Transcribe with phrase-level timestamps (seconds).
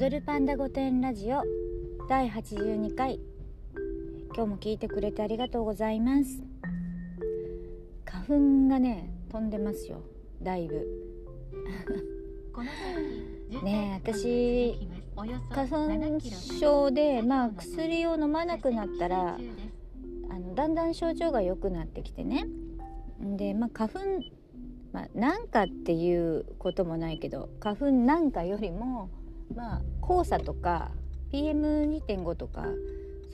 [0.00, 1.42] 踊るパンダ御殿ラジオ
[2.08, 3.20] 第82回。
[4.34, 6.42] 今日も聞いてくれてありがとうございます。
[8.06, 10.00] 花粉がね飛んでますよ。
[10.40, 10.86] だいぶ。
[13.62, 14.88] ねえ私
[15.50, 16.20] 花粉
[16.58, 19.36] 症でまあ薬を飲まなくなったら
[20.30, 22.46] あのだんだん症状が良くなってきてね。
[23.20, 24.00] でまあ花粉
[24.92, 29.10] まあ、なんかっていうこともないけど花粉なんかよりも
[29.54, 30.90] まあ黄砂とか
[31.32, 32.66] PM2.5 とか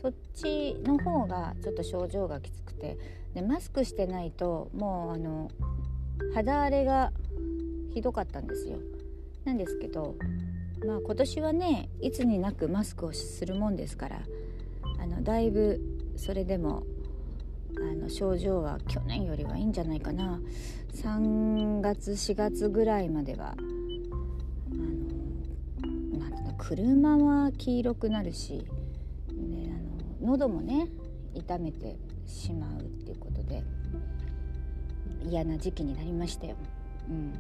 [0.01, 2.99] そっちの方がちょっと症状がきつくて
[3.35, 5.51] でマスクしてないともうあの
[6.35, 7.13] 肌荒れが
[7.93, 8.79] ひどかったんですよ。
[9.45, 10.17] なんですけど、
[10.85, 14.23] まあ、今年はねいつになくマスクをするもんですから
[14.99, 15.81] あのだいぶ
[16.17, 16.83] それでも
[17.79, 20.41] あの症状は去年よりはいいんじゃないかな
[20.95, 23.55] 3月4月ぐらいまでは
[26.59, 28.67] 車は黄色くなるし、
[29.33, 29.73] ね、
[30.21, 30.89] あの喉もね
[31.35, 33.63] 痛めてしまうっていうことで
[35.23, 36.57] 嫌な時期になりましたよ。
[37.09, 37.39] うん、で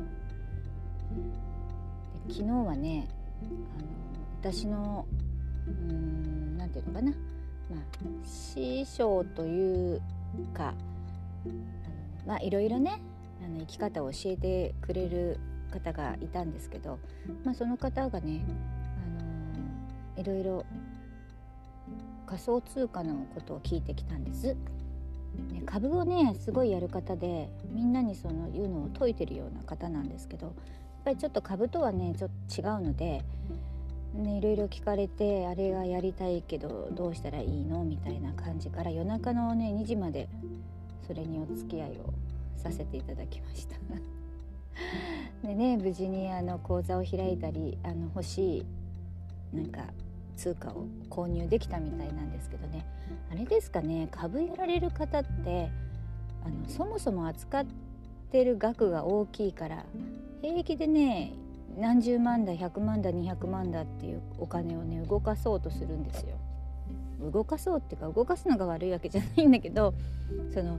[2.29, 3.09] 昨日はね
[3.43, 3.89] あの
[4.55, 5.07] 私の
[5.67, 7.17] うんなていうのかな、ま
[7.77, 7.81] あ、
[8.25, 10.03] 師匠という
[10.55, 10.75] か
[12.27, 13.01] まあいろいろね
[13.45, 15.39] あの生き方を教えてくれる
[15.73, 16.99] 方がいたんですけど、
[17.45, 18.45] まあ、その方がね
[20.17, 20.65] いろいろ
[22.27, 24.57] 仮想通貨のことを聞いてきたんです。
[25.53, 30.55] ね、株をねすごいやる方でみんなにそのいうのを説いてるような方なんですけどやっ
[31.05, 33.23] ぱりちょっと株とはねちょっと違うので、
[34.15, 40.29] ね、いろいろ聞かれてあれがやりたいけどどうしたらいいのみたいな感じから夜中のね2時まで
[41.07, 42.15] それにお付き合いを
[42.57, 43.77] させていただきました。
[45.47, 49.85] でね無事にあの講座を開いたりあの欲しいなんか
[50.37, 52.85] 通貨を購入できたみたいなんですけどね
[53.31, 55.71] あれですかね株やられる方って
[56.45, 57.67] あのそもそも扱っ
[58.31, 59.85] てる額が大きいから
[60.43, 61.33] 平気でね
[61.79, 66.37] 何十万だ100万だ200万だっていうお金をね動かそうとするんですよ。
[67.33, 69.95] 動かそうっていうか動かすのが悪いわけじゃないんだけど
[70.53, 70.79] その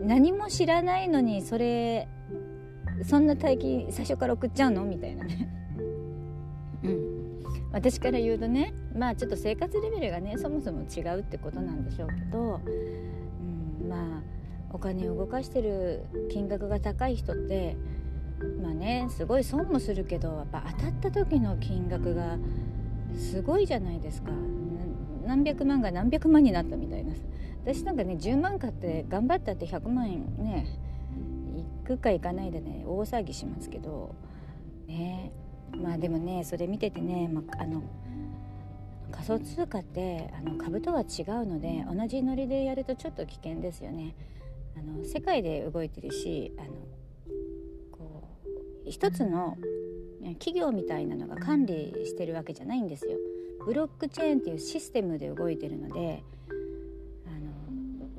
[0.00, 2.08] 何も知らないのにそれ
[3.04, 4.84] そんな大金最初から送っちゃうの？
[4.84, 5.48] みたいなね。
[6.82, 7.15] うん
[7.76, 12.62] 私から言うとねまあちょっと生活レベルがねそもそも違うってことなんでしょうけど、
[13.82, 14.22] うん、まあ
[14.72, 17.76] お金を動かしてる金額が高い人って
[18.62, 22.38] まあねすごい損もするけどやっぱ当たった時の金額が
[23.14, 24.30] すごいじゃないですか。
[25.26, 27.12] 何百万が何百万になったみたいな
[27.62, 30.66] 私なんかね10万買って頑張ったって100万円ね
[31.84, 34.14] 行くか行かないでね大騒ぎしますけど
[34.86, 35.30] ね。
[35.42, 35.45] え
[35.82, 37.82] まあでもねそれ見ててね、まあ、あの
[39.10, 44.14] 仮想通貨ってあの株とは違うので同じノリでやるとちょっと危険ですよね。
[44.76, 46.68] あの世界で動いてるしあの
[47.92, 48.28] こ
[48.86, 49.56] う一つの
[50.34, 53.16] 企業みたいなのが管理してるわけじゃないんですよ。
[53.64, 56.22] ブロックチェーンっていうシステムで動いてるので
[57.26, 57.30] あ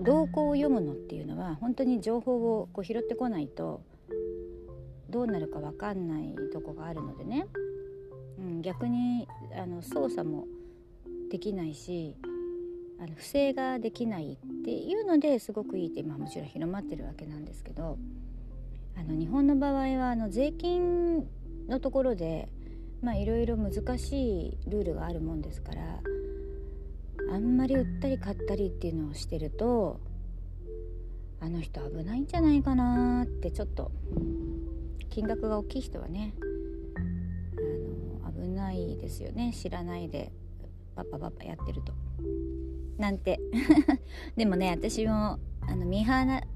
[0.01, 3.81] の動向を読むのっていうのは本当に情報をこう拾ってこないと
[5.09, 7.47] どうなるか分かんないとこがあるのでね、
[8.39, 10.45] うん、逆にあの操作も
[11.31, 12.15] できないし
[12.99, 17.97] あの不正ができないっていうのですごくいいって今もちろん広まってるわけなんですけど
[18.97, 21.27] あの日本の場合はあの税金
[21.67, 22.49] のところで
[23.03, 25.81] いろいろ難しいルールがあるもんですから
[27.31, 29.99] あんまり売ったり買ったりっていうのをしてると
[31.39, 33.91] あの人危ないんじゃないかなってちょっと
[35.09, 36.33] 金額が大きい人はね
[38.23, 40.31] あの危ないですよね知らないで
[40.95, 41.93] パパパパやってると。
[42.97, 43.39] なんて
[44.35, 46.13] でもね私もあの見放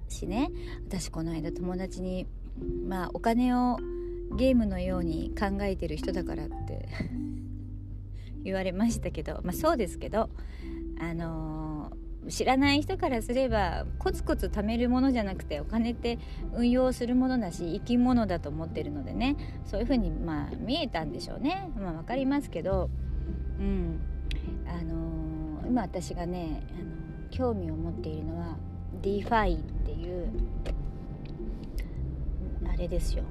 [0.07, 0.49] しね
[0.87, 2.25] 私この間友達に
[2.87, 3.77] まあお金を
[4.37, 6.87] ゲームのように考えてる人だからって
[8.43, 10.29] 言われましたけどまあそうですけど
[10.99, 16.19] あのー知らない人からすればコツコツ貯めるものじゃなくてお金って
[16.53, 19.35] 運用するものだし生き物だと思ってるのでね。
[19.65, 22.89] そういうふうにまあ見えたんでしょうね、まあ、分かりますけど、
[23.59, 23.99] うん。
[24.67, 28.57] あのー、今私がね、あのー、興味を持っているのは
[29.01, 30.29] DeFi っていう
[32.67, 33.23] あれですよ。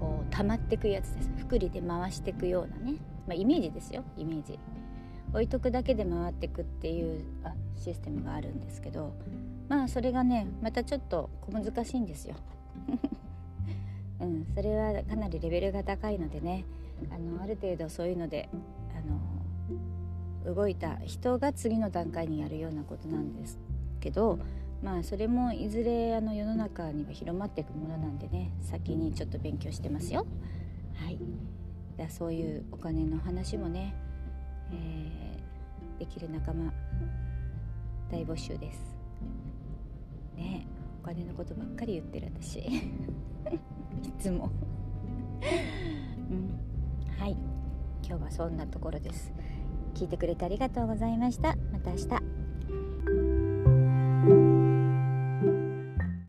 [0.00, 1.30] こう溜まってくやつです。
[1.38, 4.04] 福利で回していくようなね、まあ、イメージですよ。
[4.16, 4.58] イメージ。
[5.34, 9.12] 置いとくだけで回ってくっていうあシステムがあるんですけど
[9.68, 12.36] まあそれがねまたちょっと小難しいんですよ。
[14.20, 16.64] うん、それはかなりレベルが高いのでね
[17.10, 18.48] あのある程度そういうので
[18.96, 23.58] あの動いた人が次の段階にやるようなことなんです
[24.00, 24.38] けど
[24.82, 30.26] まあそれもいずれあの世の中には広まっていくものなんでね先にちょっと勉強してますよ
[30.94, 31.18] はい
[31.96, 33.94] だそういうお金の話もね、
[34.72, 35.23] えー、
[35.98, 36.72] できる仲間
[38.10, 38.80] 大募集です。
[40.36, 40.66] ね
[41.02, 42.58] お金のことばっかり言ってる私。
[42.68, 42.70] い
[44.18, 44.50] つも。
[46.30, 47.18] うん。
[47.18, 47.36] はい。
[48.06, 49.32] 今日はそんなところです。
[49.94, 51.56] 聞いてくれてありがとうございました。
[51.72, 52.43] また明日。